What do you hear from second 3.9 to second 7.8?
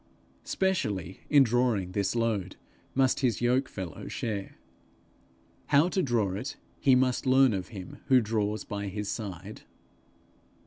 share. How to draw it, he must learn of